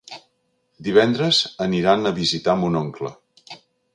Divendres 0.87 1.41
aniran 1.67 2.07
a 2.07 2.15
visitar 2.21 2.57
mon 2.65 2.79
oncle. 2.83 3.15